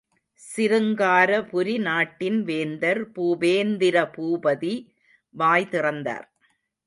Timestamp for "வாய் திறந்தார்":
5.35-6.27